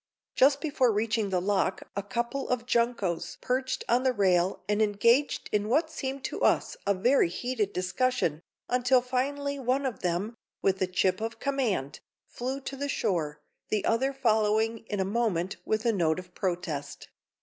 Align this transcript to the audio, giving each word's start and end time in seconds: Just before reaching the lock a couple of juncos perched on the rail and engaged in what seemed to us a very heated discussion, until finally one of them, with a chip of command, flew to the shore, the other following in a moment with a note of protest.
Just 0.33 0.61
before 0.61 0.91
reaching 0.91 1.29
the 1.29 1.39
lock 1.39 1.83
a 1.95 2.01
couple 2.01 2.49
of 2.49 2.65
juncos 2.65 3.37
perched 3.39 3.83
on 3.87 4.01
the 4.01 4.13
rail 4.13 4.63
and 4.67 4.81
engaged 4.81 5.47
in 5.51 5.69
what 5.69 5.91
seemed 5.91 6.23
to 6.23 6.41
us 6.41 6.75
a 6.87 6.95
very 6.95 7.29
heated 7.29 7.71
discussion, 7.71 8.41
until 8.67 9.01
finally 9.03 9.59
one 9.59 9.85
of 9.85 9.99
them, 9.99 10.33
with 10.59 10.81
a 10.81 10.87
chip 10.87 11.21
of 11.21 11.39
command, 11.39 11.99
flew 12.25 12.59
to 12.61 12.75
the 12.75 12.89
shore, 12.89 13.41
the 13.69 13.85
other 13.85 14.11
following 14.11 14.79
in 14.87 14.99
a 14.99 15.05
moment 15.05 15.57
with 15.65 15.85
a 15.85 15.93
note 15.93 16.17
of 16.17 16.33
protest. 16.33 17.09